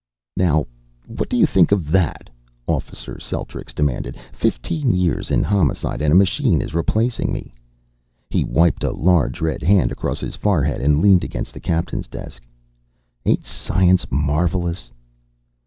[0.35, 0.65] "Now
[1.05, 2.27] what do you think of that?"
[2.65, 4.17] Officer Celtrics demanded.
[4.33, 7.53] "Fifteen years in Homicide and a machine is replacing me."
[8.27, 12.41] He wiped a large red hand across his forehead and leaned against the captain's desk.
[13.27, 14.89] "Ain't science marvelous?"